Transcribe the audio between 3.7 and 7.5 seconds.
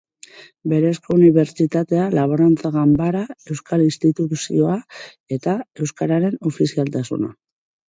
Instituzioa eta euskararen ofizialtasuna.